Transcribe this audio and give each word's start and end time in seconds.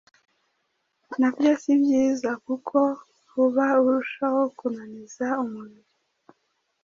nabyo 1.19 1.51
si 1.61 1.73
byiza 1.81 2.31
kuko 2.45 2.77
uba 3.43 3.67
urushaho 3.83 4.41
kunaniza 4.57 5.25
umubiri 5.43 5.91